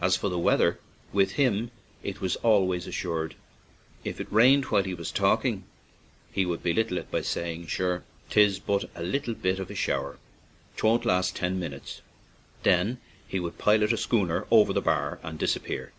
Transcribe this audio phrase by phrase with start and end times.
[0.00, 0.80] As for the weather,
[1.12, 1.70] with him
[2.02, 3.34] it was al ways assured;
[4.04, 5.64] if it rained while he was talking,
[6.32, 10.16] he would belittle it by saying, "Sure, 'tis but a little bit of a shower;
[10.78, 12.00] 'twon't last ten minutes";
[12.62, 15.92] then he would pilot a schooner over the bar and disap pear.